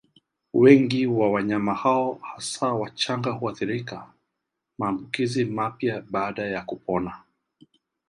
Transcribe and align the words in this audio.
Wengi 0.53 1.07
wa 1.07 1.31
wanyama 1.31 1.73
hao 1.75 2.13
hasa 2.13 2.67
wachanga 2.73 3.31
huathirika 3.31 4.07
Maambukizi 4.77 5.45
mapya 5.45 6.01
baada 6.09 6.45
ya 6.45 6.61
kupona 6.61 7.23